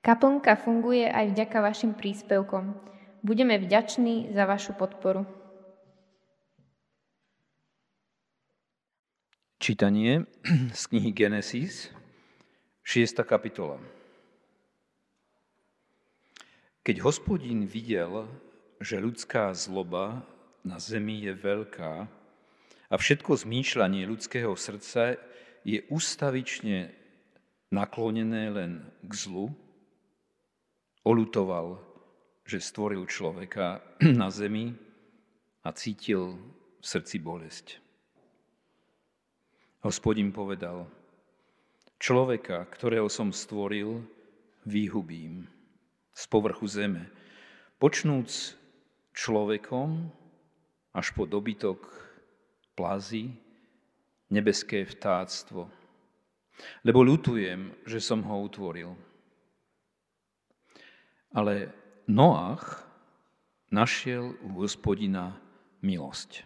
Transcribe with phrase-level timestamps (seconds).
[0.00, 2.72] Kaplnka funguje aj vďaka vašim príspevkom.
[3.20, 5.28] Budeme vďační za vašu podporu.
[9.60, 10.24] Čítanie
[10.72, 11.92] z knihy Genesis,
[12.80, 13.12] 6.
[13.28, 13.76] kapitola.
[16.80, 18.24] Keď hospodín videl,
[18.80, 20.24] že ľudská zloba
[20.64, 22.08] na zemi je veľká
[22.88, 25.20] a všetko zmýšľanie ľudského srdca
[25.60, 26.88] je ustavične
[27.68, 29.52] naklonené len k zlu,
[31.10, 31.82] olutoval,
[32.46, 34.74] že stvoril človeka na zemi
[35.66, 36.38] a cítil
[36.78, 37.82] v srdci bolesť.
[39.82, 40.86] Hospodin povedal,
[41.98, 44.04] človeka, ktorého som stvoril,
[44.68, 45.48] vyhubím
[46.12, 47.08] z povrchu zeme,
[47.80, 48.60] počnúc
[49.16, 50.12] človekom
[50.92, 51.80] až po dobytok
[52.76, 53.32] plazy,
[54.28, 55.68] nebeské vtáctvo.
[56.84, 58.92] Lebo ľutujem, že som ho utvoril.
[61.30, 61.70] Ale
[62.10, 62.82] Noach
[63.70, 65.38] našiel u hospodina
[65.78, 66.42] milosť.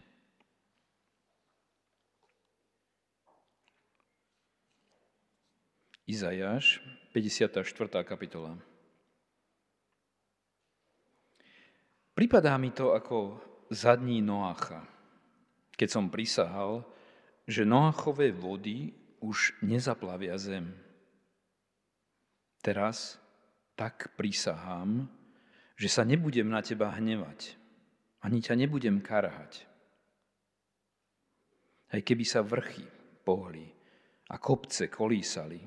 [6.04, 6.84] Izajáš,
[7.16, 7.64] 54.
[8.04, 8.60] kapitola.
[12.12, 13.40] Pripadá mi to ako
[13.72, 14.84] zadní Noacha,
[15.74, 16.84] keď som prisahal,
[17.48, 18.92] že Noachové vody
[19.24, 20.76] už nezaplavia zem.
[22.60, 23.16] Teraz
[23.74, 25.06] tak prisahám,
[25.74, 27.58] že sa nebudem na teba hnevať,
[28.22, 29.66] ani ťa nebudem karhať.
[31.90, 32.86] Aj keby sa vrchy
[33.22, 33.66] pohli
[34.30, 35.62] a kopce kolísali,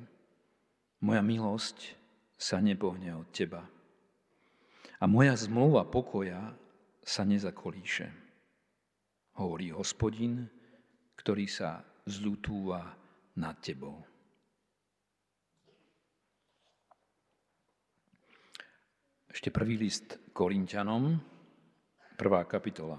[1.04, 1.96] moja milosť
[2.36, 3.64] sa nepohne od teba
[4.98, 6.58] a moja zmluva pokoja
[7.06, 8.10] sa nezakolíše.
[9.38, 10.50] Hovorí hospodin,
[11.14, 12.82] ktorý sa zľutúva
[13.38, 14.02] nad tebou.
[19.38, 21.14] Ešte prvý list Korintianom,
[22.18, 22.98] prvá kapitola.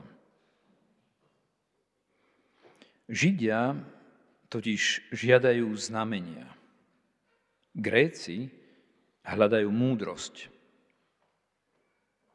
[3.10, 3.74] Židia
[4.46, 6.46] totiž žiadajú znamenia.
[7.74, 8.54] Gréci
[9.26, 10.46] hľadajú múdrosť.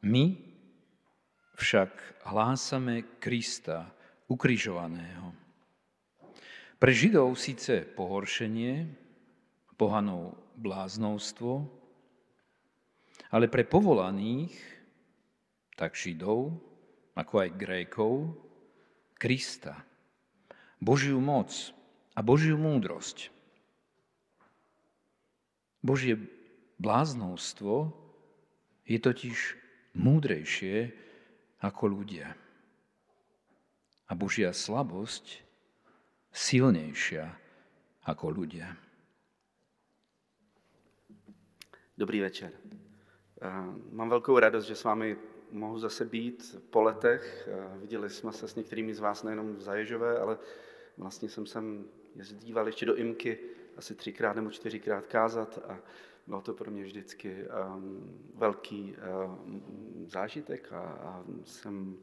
[0.04, 0.36] My
[1.56, 3.88] však hlásame Krista
[4.28, 5.32] ukrižovaného.
[6.76, 8.84] Pre Židov síce pohoršenie,
[9.80, 11.83] pohanou bláznovstvo,
[13.34, 14.54] ale pre povolaných,
[15.74, 16.54] tak Židov,
[17.18, 18.30] ako aj Grékov,
[19.18, 19.82] Krista,
[20.78, 21.50] Božiu moc
[22.14, 23.34] a Božiu múdrosť.
[25.82, 26.14] Božie
[26.78, 27.90] bláznovstvo
[28.86, 29.58] je totiž
[29.98, 30.94] múdrejšie
[31.58, 32.38] ako ľudia.
[34.06, 35.42] A Božia slabosť
[36.30, 37.34] silnejšia
[38.06, 38.78] ako ľudia.
[41.98, 42.83] Dobrý večer.
[43.44, 43.50] Eh,
[43.92, 45.16] mám velkou radost, že s vámi
[45.50, 47.48] mohu zase být po letech.
[47.52, 50.38] Eh, viděli jsme se s některými z vás nejenom v Zaježové, ale
[50.96, 51.84] vlastně jsem sem
[52.14, 53.38] jezdíval ještě do Imky
[53.76, 55.78] asi třikrát nebo čtyřikrát kázat a
[56.26, 57.46] bylo to pro mě vždycky
[57.76, 61.96] um, velký um, zážitek a, jsem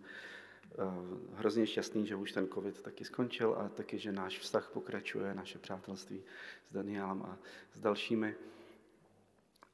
[0.77, 5.33] uh, hrozně šťastný, že už ten covid taky skončil a taky, že náš vztah pokračuje,
[5.33, 6.23] naše přátelství
[6.67, 7.37] s Danielem a
[7.73, 8.35] s dalšími.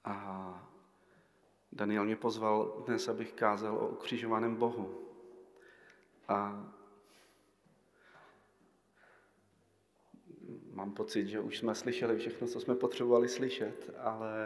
[0.06, 0.77] A
[1.78, 5.10] Daniel mě pozval dnes, abych kázal o ukřižovaném Bohu.
[6.28, 6.68] A
[10.72, 14.38] mám pocit, že už jsme slyšeli všechno, co jsme potřebovali slyšet, ale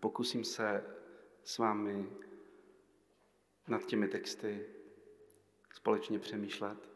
[0.00, 0.84] pokusím se
[1.44, 2.08] s vámi
[3.68, 4.66] nad těmi texty
[5.74, 6.90] společně přemýšlet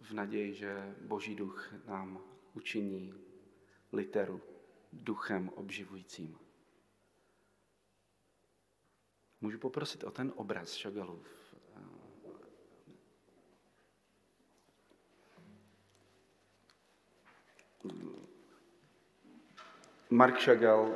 [0.00, 2.22] v naději, že Boží duch nám
[2.54, 3.14] učiní
[3.92, 4.40] literu
[4.92, 6.49] duchem obživujícím.
[9.40, 11.26] Můžu poprosit o ten obraz Šagalův.
[20.10, 20.94] Mark Chagall,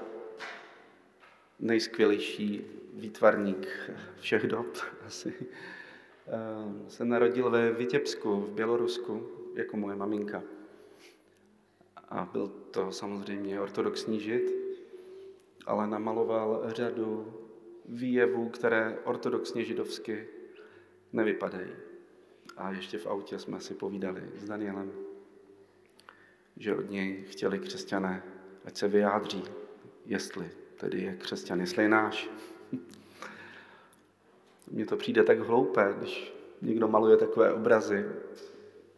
[1.60, 2.64] nejskvělejší
[2.94, 4.66] výtvarník všech dob
[5.06, 5.34] asi,
[6.26, 10.42] eh, se narodil ve Vitěbsku v Bělorusku jako moje maminka.
[12.08, 14.52] A byl to samozřejmě ortodoxní žid,
[15.66, 17.43] ale namaloval řadu
[17.88, 20.26] výjevů, které ortodoxně židovsky
[21.12, 21.70] nevypadají.
[22.56, 24.92] A ještě v autě jsme si povídali s Danielem,
[26.56, 28.22] že od něj chtěli křesťané
[28.64, 29.44] ať se vyjádří,
[30.06, 32.30] jestli tedy je křesťan, jestli je náš.
[34.70, 38.06] Mně to přijde tak hloupé, když někdo maluje takové obrazy,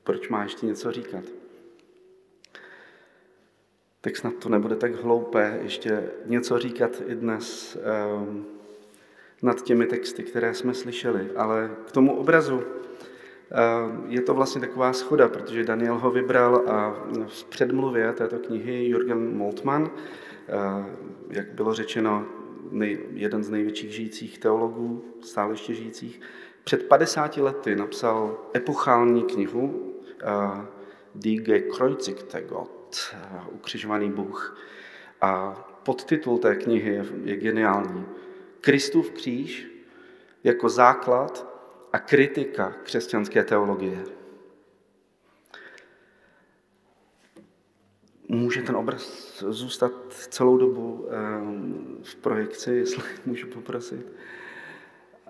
[0.05, 1.25] proč má ještě něco říkat.
[4.01, 7.77] tak snad to nebude tak hloupé ještě něco říkat i dnes
[8.17, 8.56] um,
[9.43, 11.29] nad těmi texty, které jsme slyšeli.
[11.37, 16.97] Ale k tomu obrazu um, je to vlastně taková schoda, protože Daniel ho vybral a
[17.27, 19.89] v předmluvě této knihy Jürgen Moltmann, uh,
[21.31, 22.27] jak bylo řečeno,
[23.13, 26.21] jeden z největších žijících teologů, stále ještě žijících,
[26.65, 30.61] před 50 lety napsal epochální knihu uh,
[31.15, 33.15] Die gekreuzigte Gott,
[33.51, 34.59] ukřižovaný Bůh.
[35.21, 38.07] A podtitul té knihy je geniální.
[38.61, 39.67] Kristův kříž
[40.45, 41.57] jako základ
[41.93, 44.05] a kritika křesťanské teologie.
[48.29, 51.09] Může ten obraz zůstat celou dobu
[51.41, 54.13] um, v projekci, jestli můžu poprosit.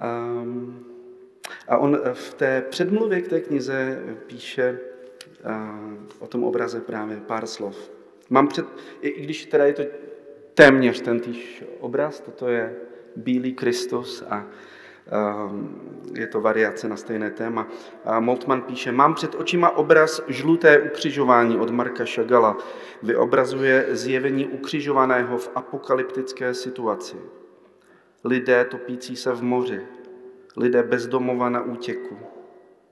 [0.03, 0.87] Um,
[1.69, 4.79] a on v té předmluvě k té knize píše
[5.45, 7.91] uh, o tom obraze právě pár slov.
[8.31, 8.67] Mám před,
[9.01, 9.83] i když teda je to
[10.55, 12.77] téměř ten týž obraz, toto je
[13.17, 14.47] Bílý Kristus a
[15.07, 15.81] Ehm,
[16.15, 17.69] je to variace na stejné téma.
[18.21, 22.57] Moltmann píše, mám před očima obraz žluté ukřižování od Marka Šagala.
[23.03, 27.17] Vyobrazuje zjevení ukřižovaného v apokalyptické situaci.
[28.25, 29.81] Lidé topící se v moři,
[30.57, 32.19] lidé bezdomova na útěku.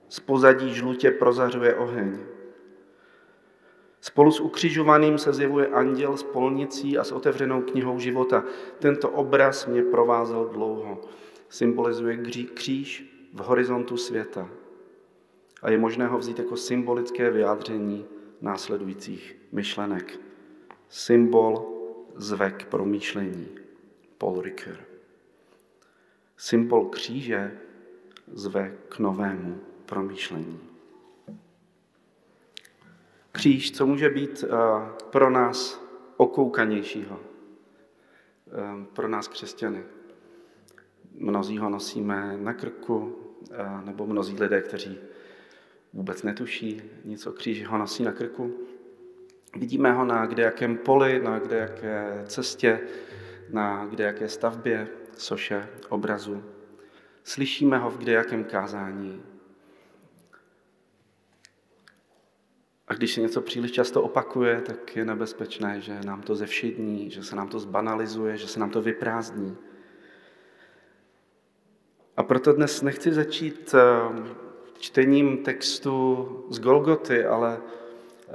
[0.09, 2.17] Z pozadí žlutě prozařuje oheň.
[4.15, 8.43] Spolu s ukřižovaným se zjevuje anděl s polnicí a s otevřenou knihou života.
[8.79, 11.01] Tento obraz mě provázel dlouho
[11.49, 12.17] symbolizuje
[12.53, 14.49] kříž v horizontu světa
[15.61, 18.05] a je možné ho vzít jako symbolické vyjádření
[18.41, 20.19] následujících myšlenek.
[20.89, 21.65] Symbol
[22.15, 23.47] zve k promýšlení.
[24.17, 24.77] Paul Ricoeur.
[26.37, 27.51] Symbol kříže
[28.33, 30.74] zve k novému promýšlení.
[33.35, 34.47] Kříž, co může být eh,
[35.09, 35.81] pro nás
[36.17, 39.83] okoukanějšího, eh, pro nás křesťany.
[41.13, 43.15] Mnozí ho nosíme na krku,
[43.85, 44.99] nebo mnozí lidé, kteří
[45.93, 48.53] vůbec netuší nic o kříži, ho nosí na krku.
[49.55, 52.79] Vidíme ho na kdejakém poli, na kdejaké cestě,
[53.51, 54.87] na kdejaké stavbě,
[55.17, 56.43] soše, obrazu.
[57.23, 59.34] Slyšíme ho v kdejakém kázání.
[62.87, 67.23] A když se něco příliš často opakuje, tak je nebezpečné, že nám to zevšední, že
[67.23, 69.57] se nám to zbanalizuje, že se nám to vyprázdní.
[72.17, 74.33] A proto dnes nechci začít eh,
[74.79, 78.31] čtením textu z Golgoty, ale eh,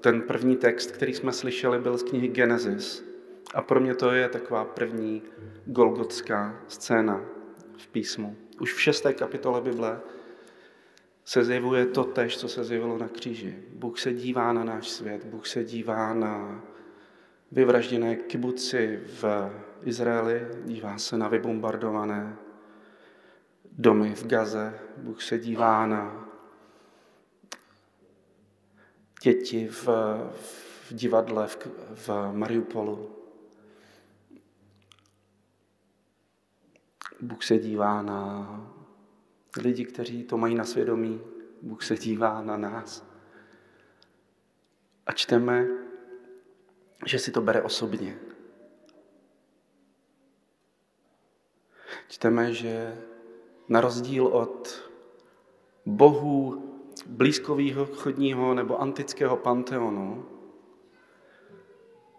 [0.00, 3.04] ten první text, který jsme slyšeli, byl z knihy Genesis.
[3.54, 5.22] A pro mě to je taková první
[5.66, 7.20] golgotská scéna
[7.76, 8.36] v písmu.
[8.60, 10.00] Už v šesté kapitole Bible
[11.24, 13.58] se zjevuje to tež, co se zjevilo na kříži.
[13.72, 16.62] Bůh se dívá na náš svět, Bůh se dívá na
[17.52, 19.50] vyvražděné kibuci v
[19.82, 22.36] Izraeli, dívá se na vybombardované
[23.72, 24.78] domy v Gaze.
[24.96, 26.28] Bůh se dívá na
[29.22, 29.88] děti v,
[30.88, 33.10] v divadle v, v Mariupolu.
[37.20, 38.79] Bůh se dívá na
[39.56, 41.20] lidi, kteří to mají na svědomí.
[41.62, 43.06] Bůh se dívá na nás.
[45.06, 45.66] A čteme,
[47.06, 48.18] že si to bere osobně.
[52.08, 52.98] Čteme, že
[53.68, 54.90] na rozdíl od
[55.86, 56.70] bohů
[57.06, 60.26] blízkovýchodního nebo antického panteonu,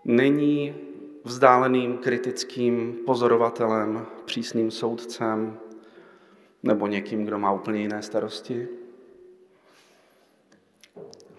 [0.06, 0.76] není
[1.24, 5.60] vzdáleným kritickým pozorovatelem, přísným soudcem
[6.64, 8.68] nebo někým, kdo má úplně jiné starosti.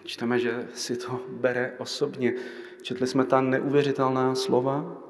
[0.03, 2.33] Čteme, že si to bere osobně.
[2.81, 5.03] Četli jsme ta neuvěřitelná slova.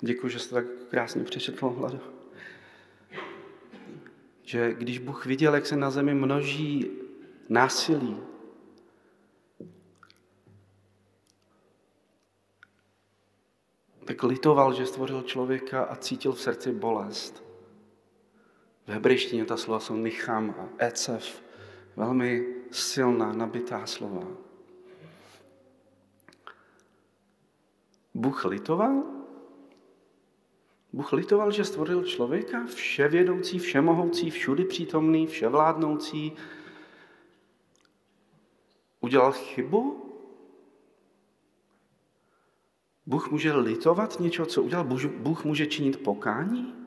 [0.00, 2.14] Děkuji, že jste tak krásně přečetl, Hlado
[4.44, 6.90] že když Bůh viděl, jak se na zemi množí
[7.48, 8.20] násilí,
[14.04, 17.43] tak litoval, že stvořil člověka a cítil v srdci bolest.
[18.86, 21.42] V hebrejštině ta slova jsou nicham a ecef,
[21.96, 24.26] velmi silná, nabitá slova.
[28.14, 29.02] Bůh litoval?
[30.92, 36.32] Bůh litoval, že stvořil člověka, vševědoucí, všemohoucí, všudy přítomný, vševládnoucí.
[39.00, 40.00] Udělal chybu?
[43.06, 44.84] Bůh může litovat něco, co udělal?
[45.16, 46.83] Bůh může činit pokání?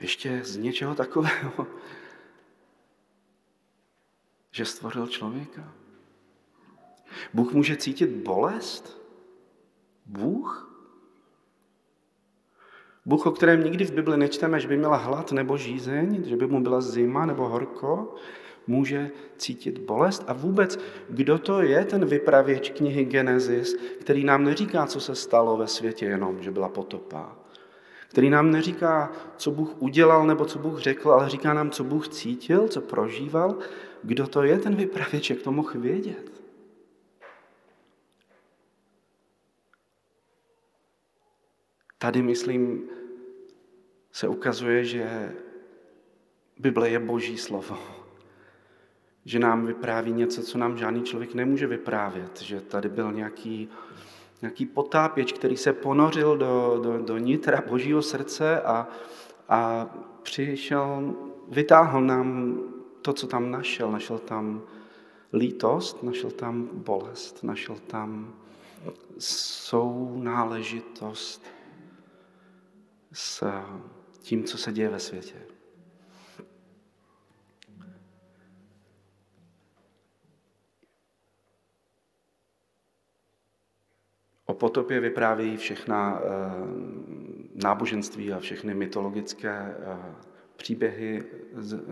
[0.00, 1.66] Ještě z něčeho takového,
[4.50, 5.72] že stvořil člověka?
[7.34, 9.00] Bůh může cítit bolest?
[10.06, 10.70] Bůh?
[13.06, 16.46] Bůh, o kterém nikdy v Bibli nečteme, že by měla hlad nebo žízeň, že by
[16.46, 18.14] mu byla zima nebo horko,
[18.66, 20.24] může cítit bolest.
[20.26, 20.78] A vůbec,
[21.08, 26.06] kdo to je ten vypravěč knihy Genesis, který nám neříká, co se stalo ve světě
[26.06, 27.36] jenom, že byla potopa.
[28.10, 32.08] Který nám neříká, co Bůh udělal nebo co Bůh řekl, ale říká nám, co Bůh
[32.08, 33.58] cítil, co prožíval.
[34.02, 36.32] Kdo to je ten vypravěč, jak to mohl vědět?
[41.98, 42.88] Tady, myslím,
[44.12, 45.32] se ukazuje, že
[46.58, 47.78] Bible je boží slovo.
[49.24, 52.40] Že nám vypráví něco, co nám žádný člověk nemůže vyprávět.
[52.40, 53.68] Že tady byl nějaký,
[54.42, 58.88] nějaký potápěč, který se ponořil do, do, do nitra božího srdce a,
[59.48, 59.86] a
[60.22, 61.14] přišel,
[61.48, 62.58] vytáhl nám
[63.02, 63.92] to, co tam našel.
[63.92, 64.62] Našel tam
[65.32, 68.34] lítost, našel tam bolest, našel tam
[69.18, 71.42] sounáležitost
[73.12, 73.44] s
[74.20, 75.34] tím, co se děje ve světě.
[84.50, 86.26] O potopě vyprávějí všechna eh,
[87.54, 89.96] náboženství a všechny mytologické eh,
[90.56, 91.24] příběhy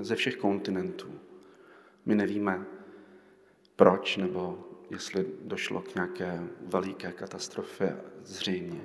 [0.01, 1.21] ze všech kontinentů.
[2.07, 2.65] My nevíme,
[3.77, 8.81] proč, nebo jestli došlo k nějaké veliké katastrofě zřejmě.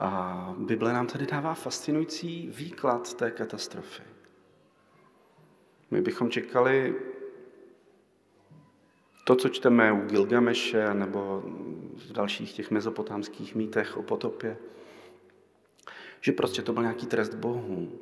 [0.00, 4.02] A Bible nám tady dává fascinující výklad té katastrofy.
[5.90, 6.94] My bychom čekali
[9.26, 11.42] to, co čteme u Gilgameše nebo
[11.94, 14.56] v dalších těch mezopotámských mýtech o potopě,
[16.20, 17.92] že prostě to byl nějaký trest Bohu.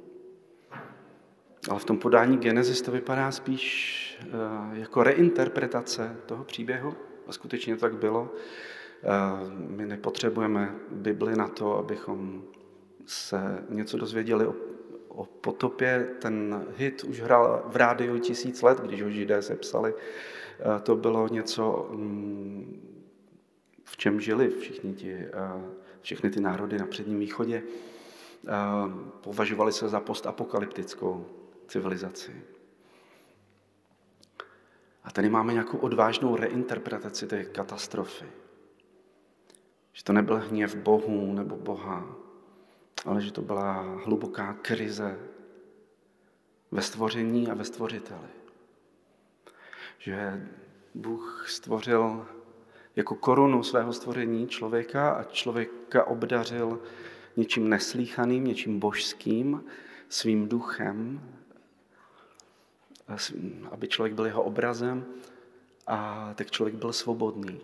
[1.70, 4.26] Ale v tom podání Genesis to vypadá spíš eh,
[4.72, 6.94] jako reinterpretace toho příběhu.
[7.26, 8.32] A skutečně tak bylo.
[8.32, 9.08] Eh,
[9.50, 12.42] my nepotřebujeme Bibli na to, abychom
[13.06, 14.54] se něco dozvěděli o,
[15.08, 16.08] o potopě.
[16.20, 19.94] Ten hit už hrál v rádiu tisíc let, když ho židé sepsali.
[19.96, 20.43] Eh,
[20.82, 22.94] to bylo něco, mm,
[23.84, 25.30] v čem žili všichni ti, eh,
[26.00, 27.62] všechny ty národy na předním východě.
[29.20, 31.26] Považovali se za postapokalyptickou
[31.68, 32.42] civilizaci.
[35.04, 38.24] A tady máme nějakou odvážnou reinterpretaci té katastrofy.
[39.92, 42.16] Že to nebyl hněv Bohu nebo Boha,
[43.04, 45.18] ale že to byla hluboká krize
[46.70, 48.43] ve stvoření a ve stvořiteli.
[50.04, 50.46] Že
[50.94, 52.26] Bůh stvořil
[52.96, 56.80] jako korunu svého stvoření člověka a člověka obdařil
[57.36, 59.64] něčím neslíchaným, něčím božským,
[60.08, 61.20] svým duchem,
[63.70, 65.04] aby člověk byl jeho obrazem
[65.86, 67.60] a tak člověk byl svobodný.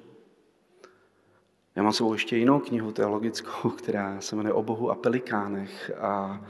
[1.76, 6.44] Já mám sebou ještě jinou knihu teologickou, která se jmenuje O Bohu a pelikánech a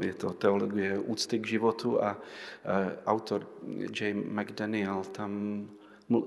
[0.00, 2.16] je to teologie úcty k životu a
[3.06, 3.46] autor
[4.00, 4.14] J.
[4.14, 5.62] McDaniel tam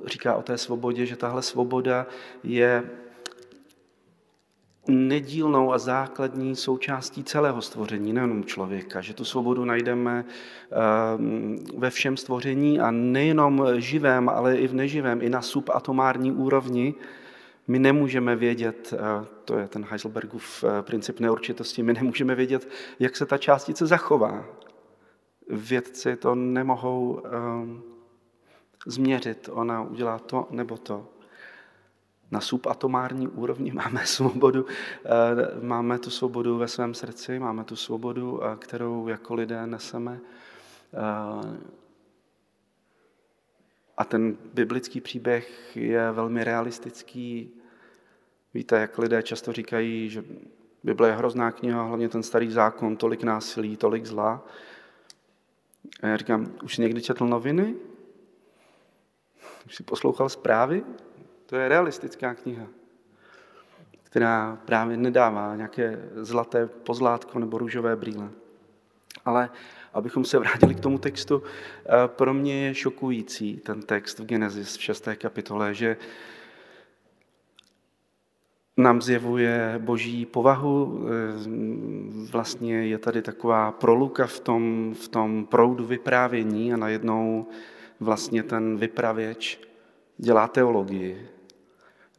[0.06, 2.08] říká o té svobodě, že tahle svoboda
[2.44, 2.84] je
[4.88, 10.26] nedílnou a základní součástí celého stvoření, nejenom člověka, že tu svobodu najdeme
[11.78, 16.96] ve všem stvoření a nejenom živém, ale i v neživém, i na subatomární úrovni,
[17.70, 18.94] my nemůžeme vědět,
[19.46, 24.46] to je ten Heiselbergův eh, princip neurčitosti, my nemůžeme vědět, jak se ta částice zachová.
[25.50, 27.22] Vědci to nemohou
[27.62, 27.84] um,
[28.88, 31.08] změřit, ona udělá to nebo to.
[32.32, 34.66] Na subatomární úrovni máme svobodu,
[35.06, 35.10] eh,
[35.62, 40.20] máme tu svobodu ve svém srdci, máme tu svobodu, eh, kterou jako lidé neseme.
[43.98, 47.59] A ten biblický příběh je velmi realistický,
[48.54, 50.24] Víte, jak lidé často říkají, že
[50.84, 54.46] Bible je hrozná kniha, hlavně ten starý zákon, tolik násilí, tolik zla.
[56.02, 57.76] A já říkám, už někdy četl noviny?
[59.66, 60.84] Už jsi poslouchal zprávy?
[61.46, 62.68] To je realistická kniha,
[64.04, 68.30] která právě nedává nějaké zlaté pozlátko nebo růžové brýle.
[69.26, 69.50] Ale
[69.94, 71.44] abychom se vrátili k tomu textu,
[71.86, 75.16] eh, pro mě je šokující ten text v Genesis v 6.
[75.16, 75.98] kapitole, že
[78.80, 81.06] nám zjevuje boží povahu.
[81.06, 87.48] Eh, vlastně je tady taková proluka v tom, v tom proudu vyprávění a najednou
[88.00, 89.60] vlastně ten vypravěč
[90.18, 91.28] dělá teologii.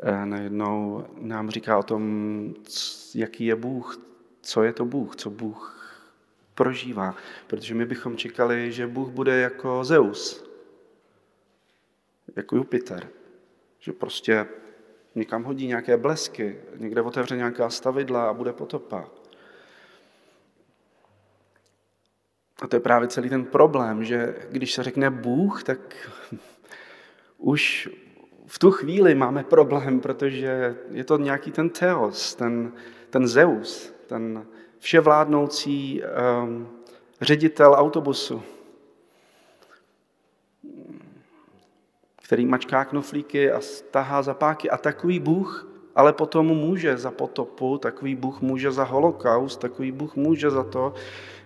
[0.02, 2.02] Eh, najednou nám říká o tom,
[3.14, 4.00] jaký je Bůh,
[4.42, 5.76] co je to Bůh, co Bůh
[6.54, 7.14] prožívá.
[7.46, 10.44] Protože my bychom čekali, že Bůh bude jako Zeus,
[12.36, 13.08] jako Jupiter.
[13.78, 14.46] Že prostě
[15.14, 19.08] někam hodí nějaké blesky, někde otevře nějaká stavidla a bude potopa.
[22.62, 26.10] A to je právě celý ten problém, že když se řekne Bůh, tak
[27.38, 27.88] už
[28.46, 32.72] v tu chvíli máme problém, protože je to nějaký ten Theos, ten,
[33.10, 34.46] ten Zeus, ten
[34.78, 36.02] vševládnoucí
[36.42, 36.68] um,
[37.20, 38.42] ředitel autobusu,
[42.30, 44.70] který mačká knoflíky a stahá zapáky.
[44.70, 50.16] A takový Bůh ale potom může za potopu, takový Bůh může za holokaust, takový Bůh
[50.16, 50.94] může za to,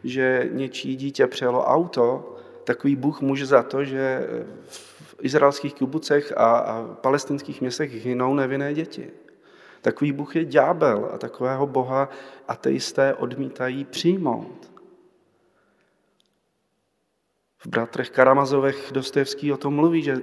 [0.04, 4.28] že něčí dítě přejelo auto, takový Bůh může za to, že
[4.68, 9.10] v izraelských kibucech a, a palestinských městech hynou nevinné děti.
[9.80, 12.08] Takový Bůh je ďábel a takového Boha
[12.48, 14.70] ateisté odmítají přijmout.
[17.58, 20.22] V bratrech Karamazovech Dostevský o tom mluví, že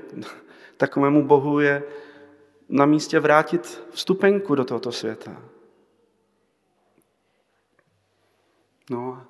[0.82, 1.84] takovému Bohu je
[2.70, 5.44] na místě vrátit vstupenku do tohoto světa.
[8.90, 9.28] No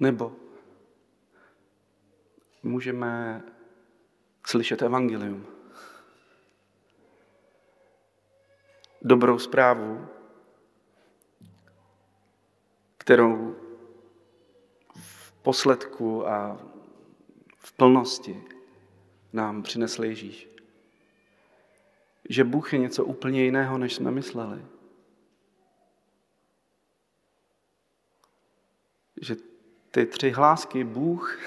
[0.00, 0.32] Nebo
[2.62, 3.42] můžeme
[4.46, 5.46] slyšet evangelium.
[9.02, 10.08] Dobrou zprávu,
[12.98, 13.65] kterou
[15.46, 16.58] posledku a
[17.58, 18.44] v plnosti
[19.32, 20.48] nám přinesl Ježíš.
[22.28, 24.66] Že Bůh je něco úplně jiného, než jsme mysleli.
[29.20, 29.36] Že
[29.90, 31.38] ty tři hlásky Bůh,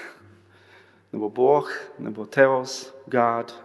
[1.12, 3.64] nebo Boh, nebo Theos, God,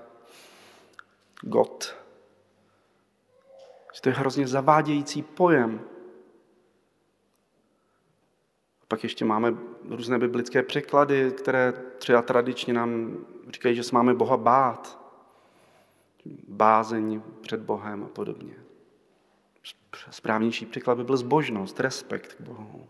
[1.42, 1.96] God,
[3.94, 5.88] že to je hrozně zavádějící pojem.
[8.82, 9.54] A pak ještě máme
[9.90, 13.18] různé biblické překlady, které třeba tradičně nám
[13.50, 15.00] říkají, že se máme Boha bát.
[16.48, 18.54] Bázeň před Bohem a podobně.
[20.10, 22.88] Správnější překlad by byl zbožnost, respekt k Bohu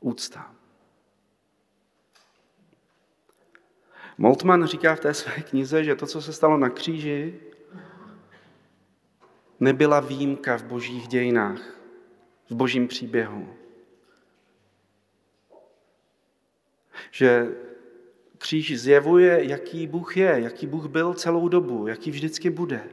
[0.00, 0.54] úcta.
[4.18, 7.40] Moltmann říká v té své knize, že to, co se stalo na kříži,
[9.60, 11.79] nebyla výjimka v božích dějinách,
[12.50, 13.56] v božím příběhu.
[17.10, 17.56] Že
[18.38, 22.90] kříž zjevuje, jaký Bůh je, jaký Bůh byl celou dobu, jaký vždycky bude.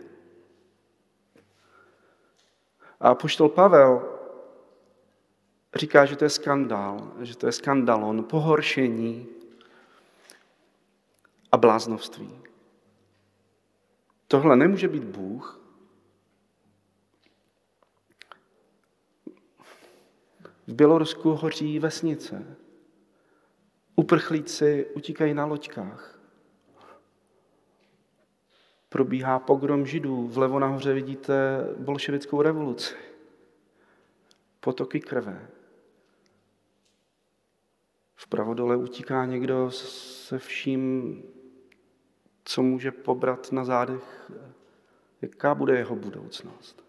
[2.99, 4.19] A poštol Pavel
[5.75, 9.27] říká, že to je skandál, že to je skandalon, pohoršení
[11.51, 12.41] a bláznovství.
[14.27, 15.56] Tohle nemůže být Bůh.
[20.67, 22.57] V Bělorusku hoří vesnice.
[23.95, 26.19] Uprchlíci utíkají na loďkách.
[28.89, 30.27] Probíhá pogrom židů.
[30.27, 32.95] Vlevo nahoře vidíte bolševickou revoluci.
[34.59, 35.47] Potoky krve.
[38.15, 41.23] Vpravo dole utíká někdo se vším,
[42.43, 44.31] co může pobrat na zádech,
[45.21, 46.86] jaká bude jeho budoucnost.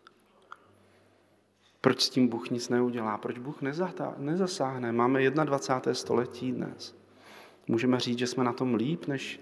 [1.80, 3.18] Proč s tím Bůh nic neudělá?
[3.18, 3.62] Proč Bůh
[4.18, 4.92] nezasáhne?
[4.92, 5.94] Máme 21.
[5.94, 6.96] století dnes.
[7.66, 9.40] Můžeme říct, že jsme na tom líp než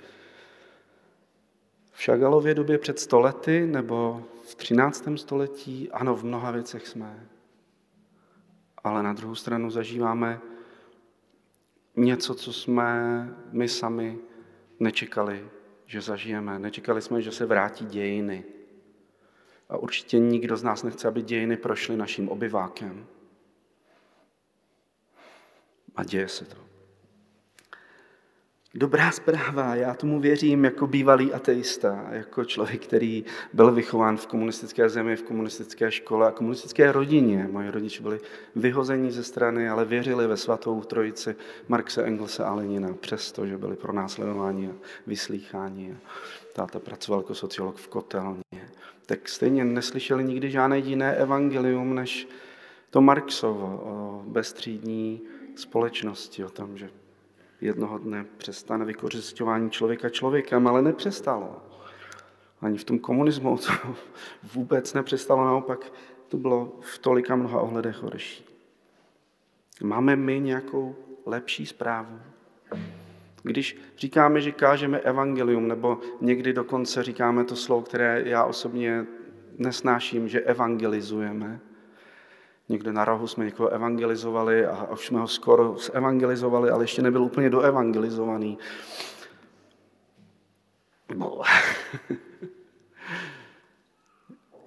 [1.92, 5.09] v Šagalově době před stolety nebo v 13.
[5.16, 5.90] století.
[5.90, 7.29] Ano, v mnoha věcech jsme.
[8.85, 10.40] Ale na druhou stranu zažíváme
[11.96, 14.18] něco, co jsme my sami
[14.81, 15.49] nečekali,
[15.87, 16.59] že zažijeme.
[16.59, 18.44] Nečekali jsme, že se vrátí dějiny.
[19.68, 23.07] A určitě nikdo z nás nechce, aby dějiny prošly naším obyvákem.
[25.96, 26.66] A děje se to.
[28.79, 34.88] Dobrá zpráva, já tomu věřím jako bývalý ateista, jako člověk, který byl vychován v komunistické
[34.88, 37.48] zemi, v komunistické škole a komunistické rodině.
[37.50, 38.20] Moji rodiče byli
[38.57, 41.37] vyhození ze strany, ale věřili ve svatou trojici
[41.68, 44.72] Marxe, Engelse a Lenina, přesto, že byli pro následování a
[45.07, 45.98] vyslýchání.
[46.52, 48.68] Táta pracoval jako sociolog v kotelně.
[49.07, 52.29] Tak stejně neslyšeli nikdy žádné jiné evangelium, než
[52.90, 55.23] to Marxovo o bezstřídní
[55.57, 56.90] společnosti, o tom, že
[57.61, 61.62] jednoho dne přestane vykořišťování člověka člověkem, ale nepřestalo.
[62.61, 63.73] Ani v tom komunismu to
[64.55, 65.92] vůbec nepřestalo, naopak
[66.29, 68.45] to bylo v tolika mnoha ohledech horší.
[69.83, 72.21] Máme my nějakou lepší zprávu?
[73.46, 79.06] Když říkáme, že kážeme evangelium, nebo někdy dokonce říkáme to slovo, které já osobně
[79.59, 81.61] nesnáším, že evangelizujeme,
[82.68, 87.22] Někde na rohu jsme někoho evangelizovali a už jsme ho skoro zevangelizovali, ale ještě nebyl
[87.22, 88.59] úplně doevangelizovaný.
[91.14, 91.40] No.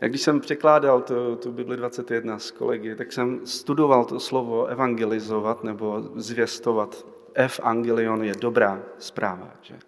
[0.01, 4.65] Jak když jsem překládal tu, tu Bibli 21 s kolegy, tak jsem studoval to slovo
[4.65, 7.05] evangelizovat nebo zvěstovat.
[7.39, 9.53] Evangelion je dobrá zpráva.
[9.61, 9.79] Že?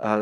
[0.00, 0.16] A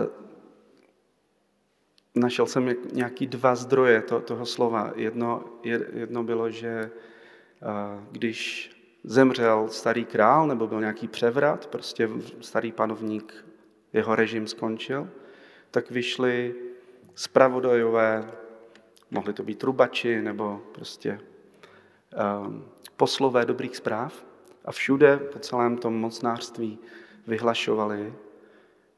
[2.15, 4.93] našel jsem nějaký dva zdroje to, toho slova.
[4.97, 5.45] Jedno,
[5.93, 6.91] jedno bylo, že
[8.11, 8.71] když
[9.05, 12.09] zemřel starý král nebo byl nějaký převrat, prostě
[12.41, 13.45] starý panovník,
[13.93, 15.09] jeho režim skončil,
[15.71, 16.55] tak vyšly
[17.15, 18.33] spravodajové,
[19.11, 21.21] mohli to být trubači nebo prostě
[22.43, 22.65] um,
[22.97, 24.25] poslové dobrých zpráv
[24.64, 26.79] a všude po celém tom mocnářství
[27.27, 28.14] vyhlašovali,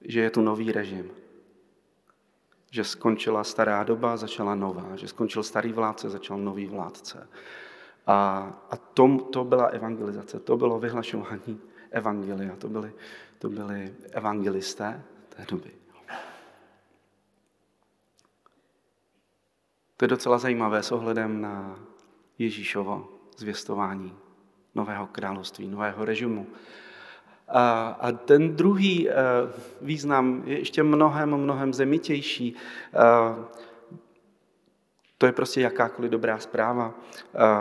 [0.00, 1.11] že je tu nový režim.
[2.70, 7.29] Že skončila stará doba, začala nová, že skončil starý vládce, začal nový vládce.
[8.07, 8.16] A,
[8.70, 12.92] a to, to byla evangelizace, to bylo vyhlašování evangelia, to byli,
[13.38, 15.70] to byli evangelisté té doby.
[19.96, 21.79] To je docela zajímavé s ohledem na
[22.38, 24.24] Ježíšovo zvěstování
[24.75, 26.47] nového království, nového režimu.
[27.49, 29.15] A, a ten druhý eh,
[29.81, 32.55] význam je ještě mnohem, mnohem zemitější.
[32.95, 33.45] Eh,
[35.19, 36.95] to je prostě jakákoliv dobrá zpráva.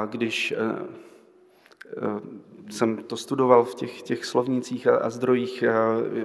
[0.09, 0.57] Když eh,
[2.69, 5.63] jsem to studoval v těch, těch slovnicích a zdrojích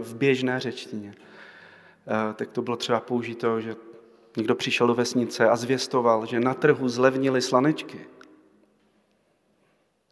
[0.00, 1.14] v běžné řečtině,
[2.34, 3.76] tak to bylo třeba použito, že
[4.36, 8.06] někdo přišel do vesnice a zvěstoval, že na trhu zlevnili slanečky.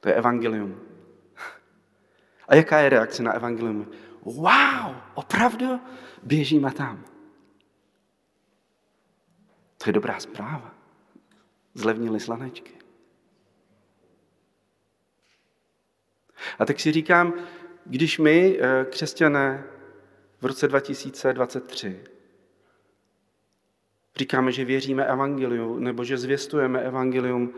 [0.01, 0.81] To je evangelium.
[2.49, 3.91] A jaká je reakce na evangelium?
[4.23, 5.81] Wow, opravdu?
[6.23, 7.05] Běžíme tam.
[9.79, 10.75] To je dobrá zpráva.
[11.75, 12.73] Zlevnili slanečky.
[16.59, 17.35] A tak si říkám,
[17.85, 19.65] když my, eh, křesťané,
[20.41, 22.05] v roce 2023
[24.17, 27.55] říkáme, že věříme evangeliu, nebo že zvěstujeme evangelium,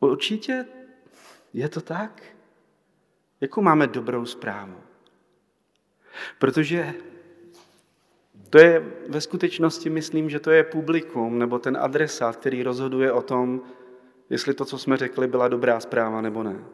[0.00, 0.66] určitě
[1.52, 2.22] je to tak.
[3.40, 4.74] Jakou máme dobrou zprávu?
[6.38, 6.94] Protože
[8.50, 13.22] to je ve skutečnosti, myslím, že to je publikum nebo ten adresát, který rozhoduje o
[13.22, 13.62] tom,
[14.30, 16.64] jestli to, co jsme řekli, byla dobrá zpráva nebo ne.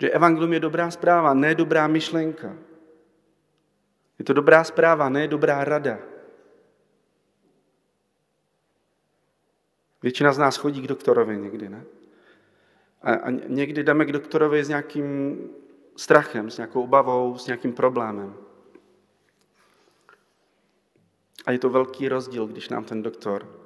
[0.00, 2.56] Že evangelium je dobrá zpráva, ne dobrá myšlenka.
[4.18, 5.98] Je to dobrá zpráva, ne dobrá rada.
[10.04, 11.84] Většina z nás chodí k doktorovi někdy, ne?
[13.02, 15.38] A, a někdy jdeme k doktorovi s nějakým
[15.96, 18.36] strachem, s nějakou obavou, s nějakým problémem.
[21.46, 23.60] A je to velký rozdíl, když nám ten doktor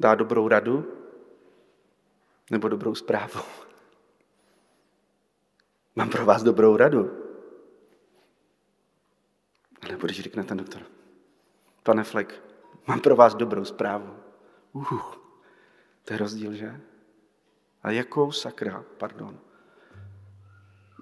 [0.00, 0.92] dá dobrou radu
[2.50, 3.40] nebo dobrou zprávu.
[5.96, 7.10] Mám pro vás dobrou radu.
[9.90, 10.82] Nebo když řekne ten doktor,
[11.82, 12.42] pane Flek,
[12.86, 14.16] mám pro vás dobrou zprávu.
[14.72, 15.21] Uh,
[16.04, 16.80] to je rozdíl, že?
[17.82, 19.38] A jakou sakra, pardon,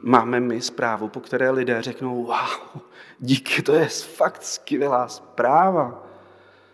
[0.03, 2.83] máme my zprávu, po které lidé řeknou, wow,
[3.19, 6.07] díky, to je fakt skvělá zpráva.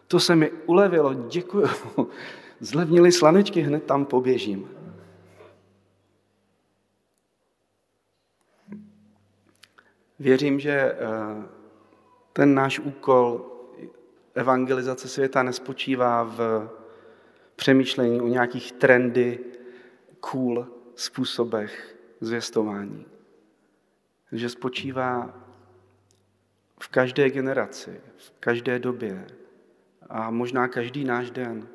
[0.08, 1.66] To se mi ulevilo, děkuji.
[2.60, 4.70] Zlevnili slanečky, hned tam poběžím.
[10.18, 10.96] Věřím, že eh,
[12.32, 13.52] ten náš úkol
[14.34, 16.68] evangelizace světa nespočívá v
[17.56, 19.38] přemýšlení o nějakých trendy,
[20.20, 23.06] cool způsobech zvěstování.
[24.32, 25.34] Že spočívá
[26.80, 29.26] v každé generaci, v každé době
[30.08, 31.68] a možná každý náš den.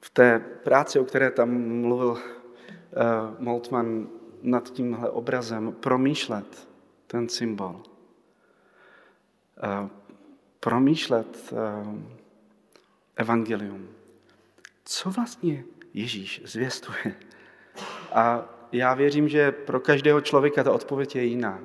[0.00, 2.18] V té práci, o které tam mluvil uh,
[3.38, 4.08] Moltmann
[4.42, 6.68] nad tímhle obrazem, promýšlet
[7.06, 7.82] ten symbol.
[9.64, 9.88] Uh,
[10.60, 11.58] promýšlet uh,
[13.16, 13.88] evangelium.
[14.84, 17.14] Co vlastně Ježíš zvěstuje.
[18.12, 21.60] A já věřím, že pro každého člověka ta odpověď je jiná.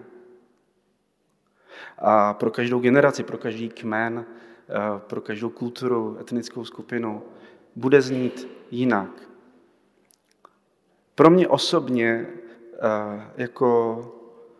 [1.97, 4.25] A pro každou generaci, pro každý kmen,
[4.69, 7.23] eh, pro každou kulturu, etnickou skupinu
[7.75, 9.09] bude znít jinak.
[11.15, 14.01] Pro mě osobně eh, jako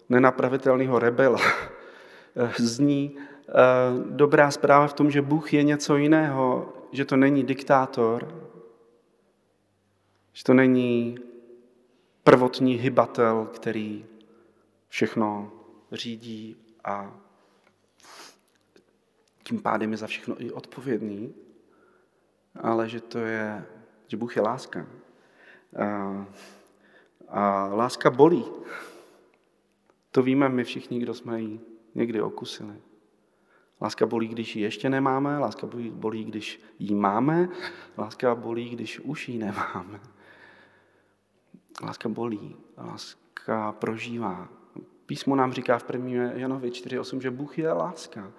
[0.10, 1.40] nenapravitelného rebela
[2.36, 3.18] eh, zní
[4.10, 8.50] dobrá zpráva v tom, že Bůh je něco jiného, že to není diktátor,
[10.34, 11.18] že to není
[12.24, 14.06] prvotní hybatel, který
[14.88, 15.52] všechno
[15.92, 17.20] řídí a
[19.44, 21.34] tím pádem je za všechno i odpovědný,
[22.56, 23.66] ale že to je,
[24.08, 24.88] že Bůh je láska.
[25.80, 26.26] A,
[27.28, 28.46] a láska bolí.
[30.12, 31.60] To víme my všichni, kdo jsme ji
[31.96, 32.82] někdy okusili.
[33.82, 37.50] Láska bolí, když ji ještě nemáme, láska bolí, když ji máme,
[37.98, 40.00] láska bolí, když už ji nemáme.
[41.84, 44.50] Láska bolí, láska prožívá.
[45.06, 46.24] Písmo nám říká v 1.
[46.34, 48.32] Janovi 4.8, že Bůh je láska.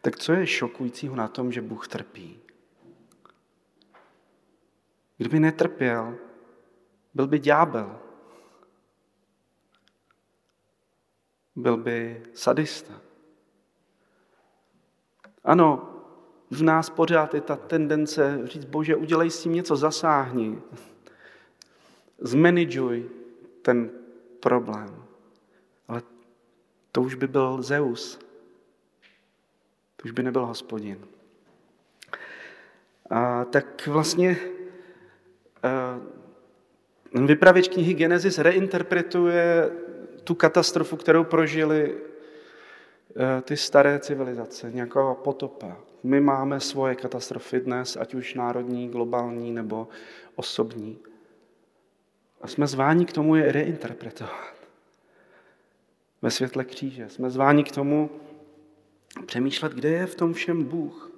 [0.00, 2.38] Tak co je šokujícího na tom, že Bůh trpí?
[5.16, 6.18] Kdyby netrpěl,
[7.14, 7.98] byl by ďábel.
[11.56, 13.05] Byl by sadista.
[15.46, 15.88] Ano,
[16.50, 20.58] v nás pořád je ta tendence říct, bože, udělej s tím něco, zasáhni.
[22.18, 23.10] Zmanageuj
[23.62, 23.90] ten
[24.40, 25.02] problém.
[25.88, 26.02] Ale
[26.92, 28.18] to už by byl Zeus.
[29.96, 30.98] To už by nebyl hospodin.
[33.10, 34.36] A tak vlastně
[37.14, 39.70] uh, vypravěč knihy Genesis reinterpretuje
[40.24, 41.98] tu katastrofu, kterou prožili
[43.42, 45.76] ty staré civilizace, nějaká potopa.
[46.02, 49.88] My máme svoje katastrofy dnes, ať už národní, globální nebo
[50.34, 50.98] osobní.
[52.40, 54.54] A jsme zváni k tomu je reinterpretovat.
[56.22, 57.08] Ve světle kříže.
[57.08, 58.10] Jsme zváni k tomu
[59.26, 61.12] přemýšlet, kde je v tom všem Bůh.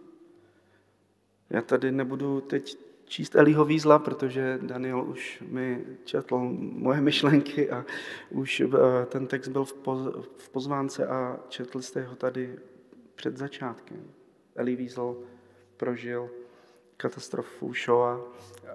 [1.50, 7.84] Já tady nebudu teď číst Eliho výzla, protože Daniel už mi četl moje myšlenky a
[8.30, 9.64] už eh, ten text byl
[10.38, 12.58] v pozvánce a četl jste ho tady
[13.14, 14.10] před začátkem.
[14.56, 15.16] Eli Wiesel
[15.76, 16.30] prožil
[16.96, 18.20] katastrofu Shoah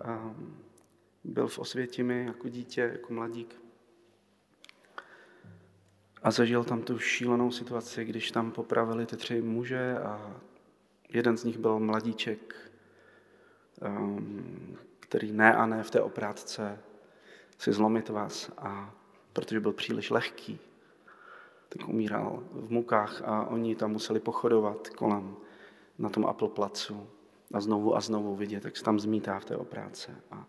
[0.03, 0.35] a
[1.23, 3.61] byl v Osvětimi jako dítě, jako mladík.
[6.23, 10.41] A zažil tam tu šílenou situaci, když tam popravili ty tři muže a
[11.09, 12.71] jeden z nich byl mladíček,
[14.99, 16.79] který ne a ne v té oprátce
[17.57, 18.93] si zlomit vás a
[19.33, 20.59] protože byl příliš lehký,
[21.69, 25.35] tak umíral v mukách a oni tam museli pochodovat kolem
[25.99, 27.07] na tom Apple placu
[27.53, 30.15] a znovu a znovu vidět, jak se tam zmítá v té opráce.
[30.31, 30.45] A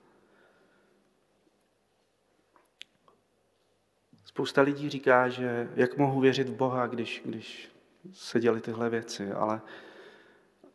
[4.34, 7.70] Spousta lidí říká, že jak mohu věřit v Boha, když, když
[8.12, 9.60] se děly tyhle věci, ale,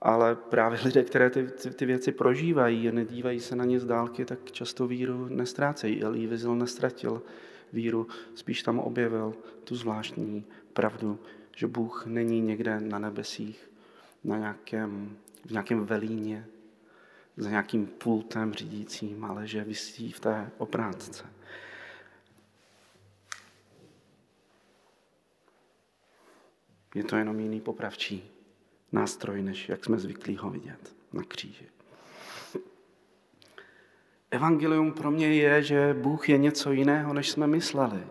[0.01, 3.85] ale právě lidé, které ty, ty, ty věci prožívají a nedívají se na ně z
[3.85, 6.03] dálky, tak často víru nestrácejí.
[6.03, 7.21] Elí Wiesel nestratil
[7.73, 11.19] víru, spíš tam objevil tu zvláštní pravdu,
[11.55, 13.69] že Bůh není někde na nebesích,
[14.23, 16.45] na nějakém, v nějakém velíně,
[17.37, 21.25] za nějakým pultem řídícím, ale že vysí v té oprátce.
[26.95, 28.38] Je to jenom jiný popravčí
[28.91, 31.65] nástroj, než jak jsme zvyklí ho vidět na kříži.
[34.31, 38.07] Evangelium pro mě je, že Bůh je něco jiného, než jsme mysleli.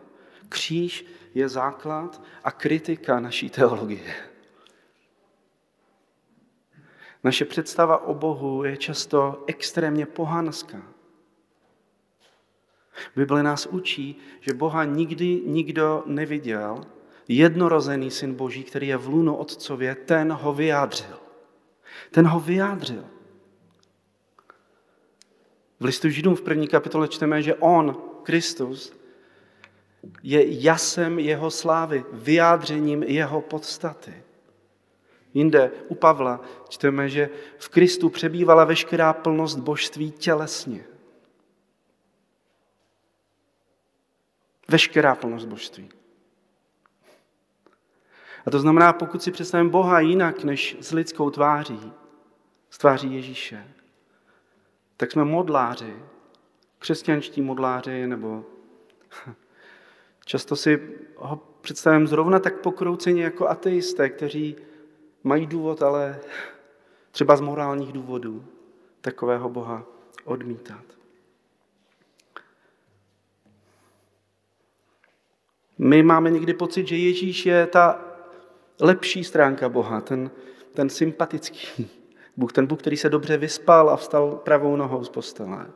[0.49, 4.15] Kříž je základ a kritika naší teologie.
[7.25, 10.83] Naše představa o Bohu je často extrémně pohanská.
[13.17, 16.87] Bible nás učí, že Boha nikdy nikdo neviděl
[17.29, 21.19] jednorozený syn Boží, který je v lunu otcově, ten ho vyjádřil.
[22.11, 23.05] Ten ho vyjádřil.
[25.81, 28.93] V listu Židům v první kapitole čteme, že on, Kristus,
[30.23, 34.23] je jasem jeho slávy, vyjádřením jeho podstaty.
[35.35, 40.85] Jinde u Pavla čteme, že v Kristu přebývala veškerá plnost božství tělesně.
[44.69, 45.89] Veškerá plnost božství.
[48.49, 51.93] A to znamená, pokud si představím Boha jinak než s lidskou tváří,
[52.71, 53.69] s tváří Ježíše,
[54.97, 55.97] tak jsme modláři,
[56.79, 58.45] křesťanští modláři, nebo
[60.25, 64.57] často si ho představím zrovna tak pokrouceně jako ateisté, kteří
[65.25, 66.21] mají důvod, ale
[67.11, 68.45] třeba z morálních důvodů
[69.01, 69.85] takového Boha
[70.25, 70.85] odmítat.
[75.79, 78.08] My máme někdy pocit, že Ježíš je ta
[78.81, 80.31] lepší stránka Boha, ten,
[80.75, 81.91] ten sympatický
[82.37, 85.67] Bůh, ten Bůh, který se dobře vyspal a vstal pravou nohou z postele.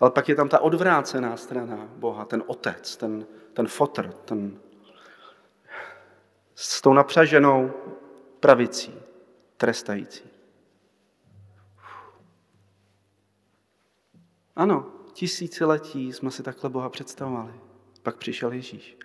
[0.00, 4.58] Ale pak je tam ta odvrácená strana Boha, ten otec, ten, ten fotr, ten
[6.54, 7.72] s tou napřaženou
[8.40, 8.94] pravicí,
[9.56, 10.24] trestající.
[14.56, 17.52] Ano, tisíciletí jsme si takhle Boha představovali.
[18.02, 18.98] Pak přišel Ježíš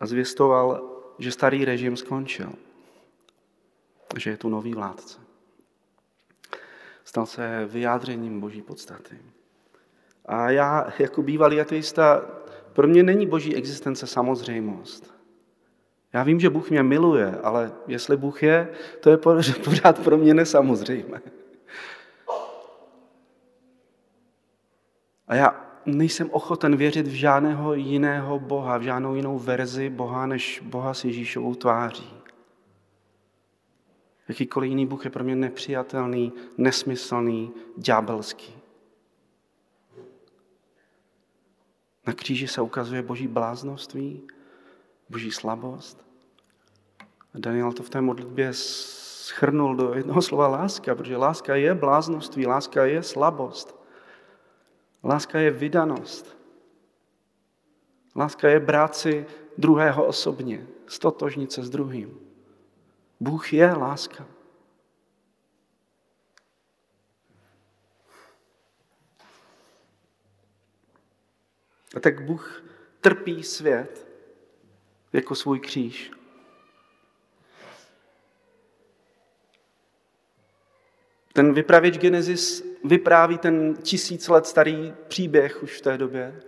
[0.00, 2.52] a zvěstoval, že starý režim skončil,
[4.16, 5.18] že je tu nový vládce.
[7.04, 9.18] Stal se vyjádřením boží podstaty.
[10.26, 12.22] A já jako bývalý ateista,
[12.72, 15.14] pro mě není boží existence samozřejmost.
[16.12, 18.68] Já vím, že Bůh mě miluje, ale jestli Bůh je,
[19.00, 19.16] to je
[19.64, 21.22] pořád pro mě nesamozřejmé.
[25.28, 30.62] A já nejsem ochoten věřit v žádného jiného Boha, v žádnou jinou verzi Boha, než
[30.64, 32.10] Boha s Ježíšovou tváří.
[34.28, 38.52] Jakýkoliv jiný Bůh je pro mě nepřijatelný, nesmyslný, ďábelský.
[42.06, 44.22] Na kříži se ukazuje boží bláznoství,
[45.08, 46.06] boží slabost.
[47.34, 52.84] Daniel to v té modlitbě schrnul do jednoho slova láska, protože láska je bláznoství, láska
[52.84, 53.75] je slabost.
[55.06, 56.36] Láska je vydanost.
[58.16, 59.26] Láska je brát si
[59.58, 62.20] druhého osobně, stotožnit se s druhým.
[63.20, 64.26] Bůh je láska.
[71.96, 72.64] A tak Bůh
[73.00, 74.06] trpí svět
[75.12, 76.10] jako svůj kříž.
[81.32, 86.40] Ten vypravěč Genesis vypráví ten tisíc let starý příběh už v té době,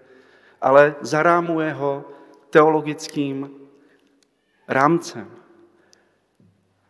[0.61, 2.05] ale zarámuje ho
[2.51, 3.51] teologickým
[4.69, 5.31] rámcem,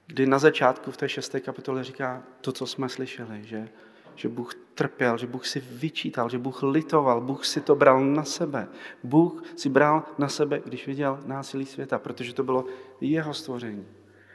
[0.06, 3.68] kdy na začátku v té šesté kapitole říká to, co jsme slyšeli, že,
[4.14, 8.24] že Bůh trpěl, že Bůh si vyčítal, že Bůh litoval, Bůh si to bral na
[8.24, 8.68] sebe.
[9.04, 12.64] Bůh si bral na sebe, když viděl násilí světa, protože to bylo
[13.00, 13.86] jeho stvoření.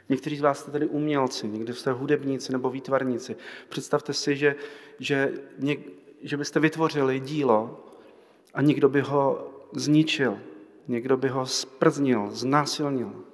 [0.08, 3.36] Někteří z vás jste tady umělci, někdy jste hudebníci nebo výtvarníci.
[3.68, 4.54] Představte si, že,
[4.98, 5.80] že, něk,
[6.22, 7.84] že byste vytvořili dílo
[8.54, 10.38] a někdo by ho zničil,
[10.88, 13.24] někdo by ho sprznil, znásilnil.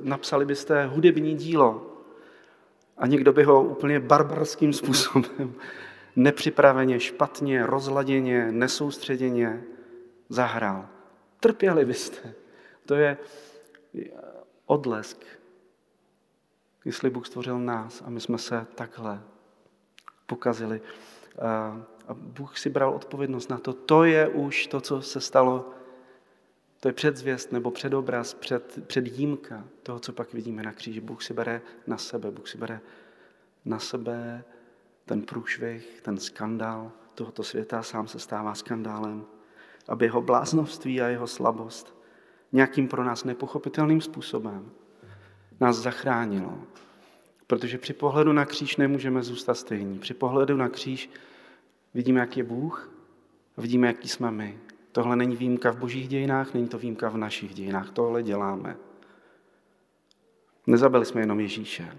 [0.00, 1.90] Napsali byste hudební dílo
[2.96, 5.54] a někdo by ho úplně barbarským způsobem,
[6.16, 9.64] nepřipraveně, špatně, rozladěně, nesoustředěně
[10.28, 10.88] zahrál.
[11.40, 12.34] Trpěli byste.
[12.86, 13.18] To je
[14.66, 15.24] odlesk
[16.84, 19.22] jestli Bůh stvořil nás a my jsme se takhle
[20.26, 20.80] pokazili.
[22.08, 23.72] A Bůh si bral odpovědnost na to.
[23.72, 25.70] To je už to, co se stalo.
[26.80, 31.00] To je předzvěst nebo předobraz, před, předjímka toho, co pak vidíme na kříži.
[31.00, 32.80] Bůh si bere na sebe, Bůh si bere
[33.64, 34.44] na sebe
[35.04, 39.24] ten průšvih, ten skandál tohoto světa sám se stává skandálem,
[39.88, 41.96] aby jeho bláznovství a jeho slabost
[42.52, 44.70] nějakým pro nás nepochopitelným způsobem
[45.64, 46.58] nás zachránilo.
[47.46, 49.98] Protože při pohledu na kříž nemůžeme zůstat stejní.
[49.98, 51.10] Při pohledu na kříž
[51.94, 52.94] vidíme, jak je Bůh
[53.56, 54.58] vidíme, jaký jsme my.
[54.92, 57.90] Tohle není výjimka v božích dějinách, není to výjimka v našich dějinách.
[57.90, 58.76] Tohle děláme.
[60.66, 61.98] Nezabili jsme jenom Ježíše.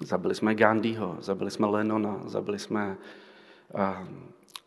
[0.00, 2.96] Zabili jsme Gandhiho, zabili jsme Lenona, zabili jsme
[3.74, 4.08] uh,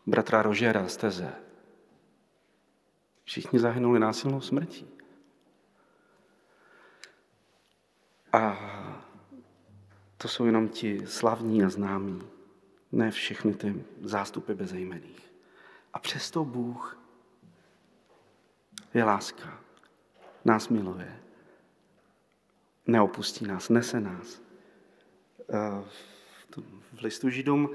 [0.06, 1.32] bratra Rožera z Teze.
[3.24, 4.99] Všichni zahynuli násilnou smrtí.
[8.32, 8.58] A
[10.16, 12.22] to jsou jenom ti slavní a známí,
[12.92, 15.32] ne všechny ty zástupy bezejmených.
[15.92, 16.98] A přesto Bůh
[18.94, 19.60] je láska,
[20.44, 21.20] nás miluje,
[22.86, 24.40] neopustí nás, nese nás.
[25.52, 25.84] Eh,
[26.92, 27.70] v listu Židům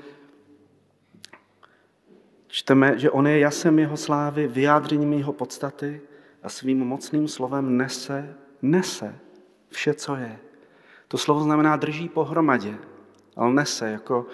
[2.47, 6.01] čteme, že on je jasem jeho slávy, vyjádřením jeho podstaty
[6.43, 9.19] a svým mocným slovem nese, nese
[9.69, 10.39] vše, co je.
[11.07, 12.77] To slovo znamená drží pohromadě,
[13.35, 14.25] ale nese, jako,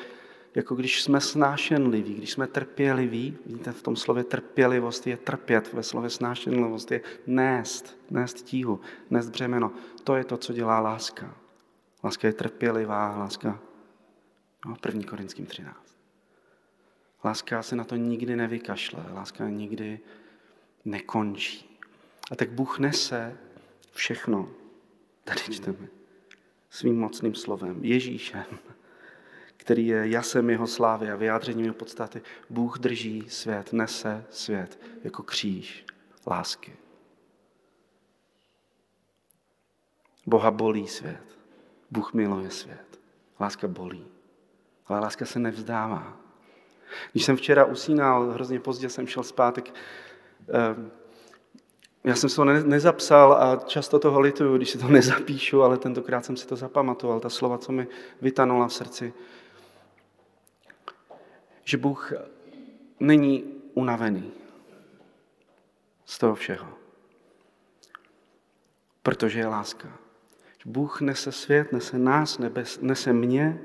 [0.55, 3.38] jako když jsme snášenliví, když jsme trpěliví.
[3.45, 8.79] Vidíte, v tom slově trpělivost je trpět, ve slově snášenlivost je nést, nést tíhu,
[9.10, 9.71] nést břemeno.
[10.03, 11.36] To je to, co dělá láska.
[12.03, 13.60] Láska je trpělivá, láska,
[14.65, 15.03] no, 1.
[15.10, 15.97] Korinským 13.
[17.23, 19.99] Láska se na to nikdy nevykašle, láska nikdy
[20.86, 21.79] nekončí.
[22.31, 23.38] A tak Bůh nese
[23.91, 24.49] všechno.
[25.24, 26.01] Tady čteme
[26.72, 28.45] svým mocným slovem, Ježíšem,
[29.57, 32.22] který je jasem jeho slávy a vyjádřením jeho podstaty.
[32.49, 35.86] Bůh drží svět, nese svět jako kříž
[36.28, 36.74] lásky.
[40.26, 41.38] Boha bolí svět.
[41.91, 42.99] Bůh miluje svět.
[43.39, 44.05] Láska bolí.
[44.88, 46.17] Ale láska se nevzdává.
[47.11, 49.74] Když jsem včera usínal, hrozně pozdě jsem šel zpátek,
[50.49, 50.91] eh,
[52.04, 56.26] já jsem si to nezapsal a často toho lituju, když si to nezapíšu, ale tentokrát
[56.26, 57.88] jsem si to zapamatoval, ta slova, co mi
[58.22, 59.14] vytanula v srdci.
[61.64, 62.14] Že Bůh
[62.99, 63.43] není
[63.74, 64.32] unavený
[66.06, 66.68] z toho všeho.
[69.04, 69.97] Protože je láska.
[70.66, 73.62] Bůh nese svět, nese nás, nebes, nese mě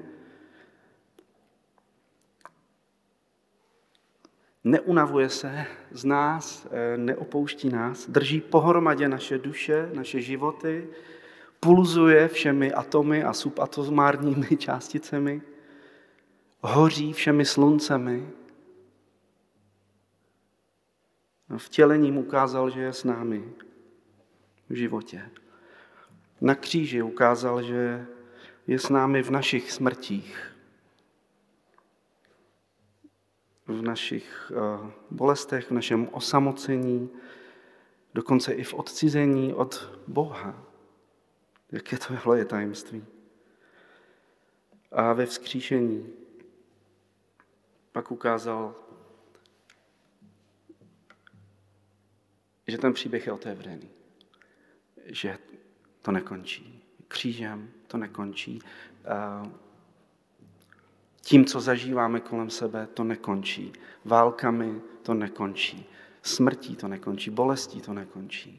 [4.66, 10.88] neunavuje se z nás, eh, neopouští nás, drží pohromadě naše duše, naše životy,
[11.60, 15.42] pulzuje všemi atomy a subatomárními částicemi,
[16.60, 18.28] hoří všemi sluncemi.
[21.56, 23.44] Vtělením ukázal, že je s námi
[24.68, 25.22] v životě.
[26.40, 28.06] Na kříži ukázal, že
[28.66, 30.55] je s námi v našich smrtích,
[33.66, 37.10] v našich eh, bolestech, v našem osamocení,
[38.14, 40.66] dokonce i v odcizení od Boha.
[41.72, 43.04] Jaké to je tajemství.
[44.92, 46.12] A ve vzkříšení
[47.92, 48.74] pak ukázal,
[52.66, 53.88] že ten příběh je otevřený,
[55.06, 55.38] že
[56.02, 56.84] to nekončí.
[57.08, 58.58] Křížem to nekončí.
[61.26, 63.72] Tím, co zažíváme kolem sebe, to nekončí.
[64.04, 65.86] Válkami to nekončí.
[66.22, 67.30] Smrtí to nekončí.
[67.30, 68.58] Bolestí to nekončí.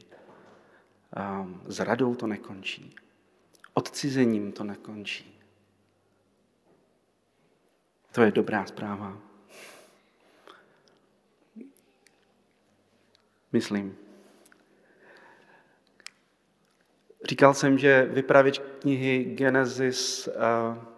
[1.66, 2.96] Zradou to nekončí.
[3.74, 5.42] Odcizením to nekončí.
[8.12, 9.18] To je dobrá zpráva.
[13.54, 13.98] Myslím.
[17.30, 20.97] Říkal jsem, že vypravěč knihy Genesis eh,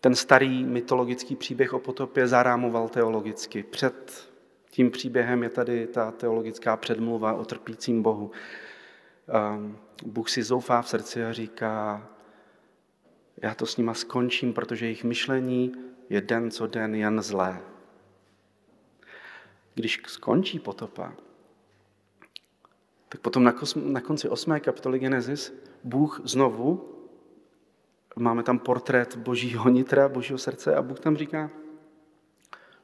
[0.00, 3.62] ten starý mytologický příběh o potopě zarámoval teologicky.
[3.62, 4.30] Před
[4.70, 8.30] tím příběhem je tady ta teologická předmluva o trpícím Bohu.
[9.28, 12.06] Eh, Bůh si zoufá v srdci a říká,
[13.42, 15.72] já to s nima skončím, protože jejich myšlení
[16.08, 17.60] je den co den jen zlé.
[19.74, 21.12] Když skončí potopa,
[23.08, 23.44] tak potom
[23.74, 24.60] na, konci 8.
[24.60, 26.96] kapitoly Genesis Bůh znovu,
[28.16, 31.50] máme tam portrét božího nitra, božího srdce a Bůh tam říká,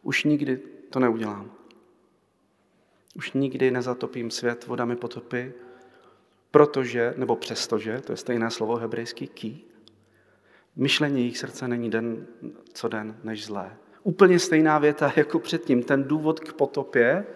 [0.03, 0.57] už nikdy
[0.91, 1.53] to neudělám.
[3.15, 5.55] Už nikdy nezatopím svět vodami potopy,
[6.51, 9.65] protože, nebo přestože, to je stejné slovo hebrejský ký,
[10.77, 12.27] myšlení jejich srdce není den
[12.73, 13.77] co den než zlé.
[14.03, 15.83] Úplně stejná věta jako předtím.
[15.83, 17.27] Ten důvod k potopě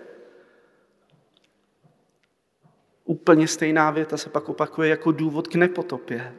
[3.10, 6.34] Úplně stejná věta se pak opakuje jako důvod k nepotopě.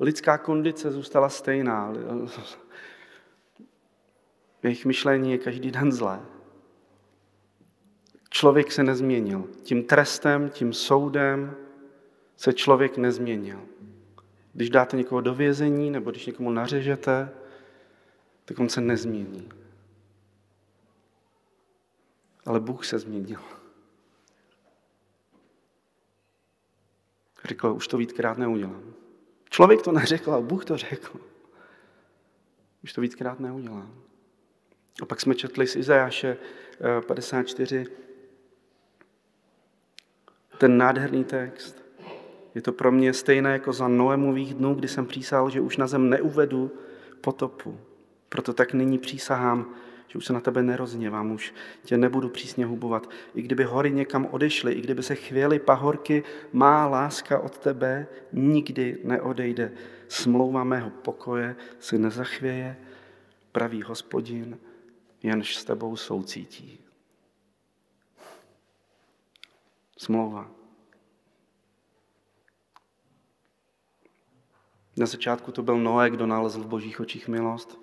[0.00, 1.92] Lidská kondice zůstala stejná.
[4.62, 6.20] Jejich myšlení je každý den zlé.
[8.30, 9.48] Člověk se nezměnil.
[9.62, 11.56] Tím trestem, tím soudem
[12.36, 13.60] se člověk nezměnil.
[14.52, 17.30] Když dáte někoho do vězení nebo když někomu nařežete,
[18.44, 19.48] tak on se nezmění.
[22.46, 23.40] Ale Bůh se změnil.
[27.44, 28.94] Řekl, už to víckrát neudělám.
[29.52, 31.20] Člověk to neřekl, ale Bůh to řekl.
[32.84, 33.94] Už to víckrát neudělám.
[35.02, 36.36] A pak jsme četli z Izajáše
[37.06, 37.86] 54 eh,
[40.58, 41.84] ten nádherný text.
[42.54, 45.86] Je to pro mě stejné jako za Noemových dnů, kdy jsem přísahal, že už na
[45.86, 46.70] zem neuvedu
[47.20, 47.80] potopu.
[48.28, 49.74] Proto tak nyní přísahám,
[50.12, 53.10] že už se na tebe nerozněvám, už tě nebudu přísně hubovat.
[53.34, 58.98] I kdyby hory někam odešly, i kdyby se chvěly pahorky, má láska od tebe nikdy
[59.04, 59.72] neodejde.
[60.08, 62.76] Smlouva mého pokoje si nezachvěje,
[63.52, 64.58] pravý hospodin,
[65.22, 66.80] jenž s tebou soucítí.
[69.98, 70.50] Smlouva.
[74.96, 77.81] Na začátku to byl Noé, kdo nalezl v božích očích milost.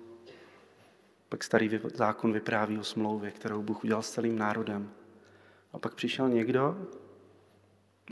[1.30, 4.92] Pak starý zákon vypráví o smlouvě, kterou Bůh udělal s celým národem.
[5.72, 6.86] A pak přišel někdo,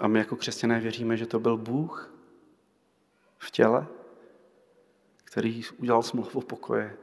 [0.00, 2.14] a my jako křesťané věříme, že to byl Bůh
[3.38, 3.86] v těle,
[5.24, 6.96] který udělal smlouvu pokoje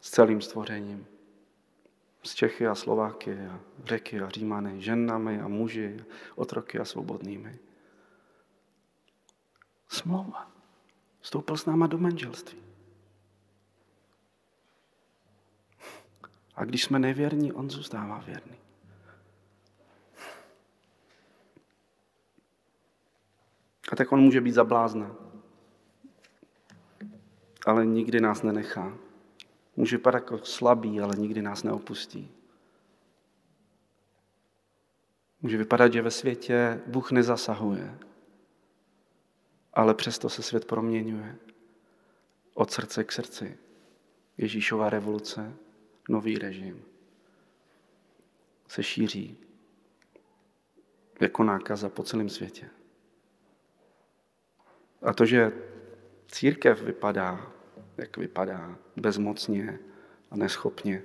[0.00, 1.06] s celým stvořením.
[2.22, 6.04] S Čechy a Slováky a řeky a Římany, ženami a muži,
[6.34, 7.58] otroky a svobodnými.
[9.88, 10.50] Smlouva.
[11.20, 12.63] Vstoupil s náma do manželství.
[16.56, 18.56] A když jsme nevěrní, on zůstává věrný.
[23.92, 25.16] A tak on může být zablázna.
[27.66, 28.98] Ale nikdy nás nenechá.
[29.76, 32.30] Může vypadat jako slabý, ale nikdy nás neopustí.
[35.42, 37.98] Může vypadat, že ve světě Bůh nezasahuje,
[39.72, 41.36] ale přesto se svět proměňuje
[42.54, 43.58] od srdce k srdci.
[44.38, 45.56] Ježíšová revoluce
[46.08, 46.84] nový režim
[48.68, 49.36] se šíří
[51.20, 52.70] jako nákaza po celém světě.
[55.02, 55.52] A to, že
[56.28, 57.52] církev vypadá,
[57.96, 59.78] jak vypadá, bezmocně
[60.30, 61.02] a neschopně.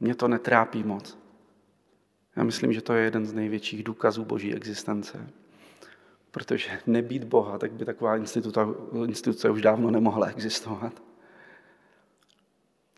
[0.00, 1.18] Mě to netrápí moc.
[2.36, 5.30] Já myslím, že to je jeden z největších důkazů boží existence.
[6.30, 8.16] Protože nebýt Boha, tak by taková
[9.06, 11.09] instituce už dávno nemohla existovat.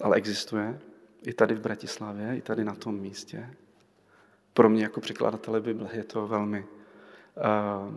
[0.02, 0.80] Ale existuje
[1.22, 3.54] i tady v Bratislavě, i tady na tom místě.
[4.54, 7.94] Pro mě jako překladatele Bible je to velmi uh,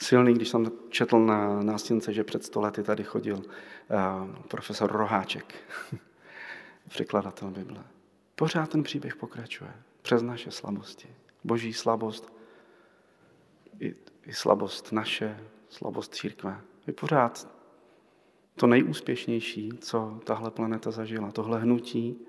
[0.00, 5.54] silný, když jsem četl na nástěnce, že před sto lety tady chodil uh, profesor Roháček,
[6.88, 7.84] překladatel Bible.
[8.34, 11.08] Pořád ten příběh pokračuje přes naše slabosti.
[11.44, 12.32] Boží slabost
[13.80, 16.60] i, i slabost naše, slabost církve.
[16.86, 17.48] Je pořád
[18.62, 21.32] to nejúspěšnější, co tahle planeta zažila.
[21.32, 22.26] Tohle hnutí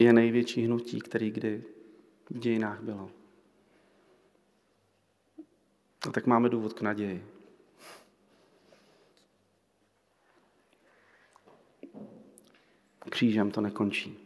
[0.00, 1.64] je největší hnutí, který kdy
[2.30, 3.10] v dějinách bylo.
[6.08, 7.26] A tak máme důvod k naději.
[13.10, 14.18] Křížem to nekončí.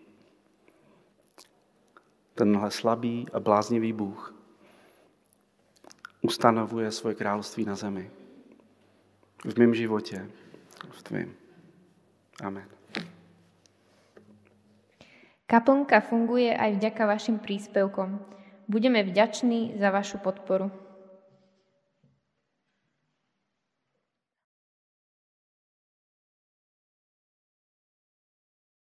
[2.35, 4.35] Tenhle slabý a bláznivý Bůh
[6.23, 8.11] ustanovuje svoje království na zemi.
[9.45, 10.31] V mém životě,
[10.91, 11.35] v tvém.
[12.43, 12.69] Amen.
[15.47, 18.19] Kaplnka funguje aj vďaka vašim príspevkom.
[18.67, 20.86] Budeme vďační za vašu podporu.